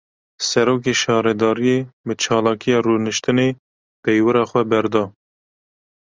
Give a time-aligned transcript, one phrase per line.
[0.47, 3.47] Serokê şaredariyê, bi çalakiya rûniştinê
[4.03, 5.03] peywira xwe berda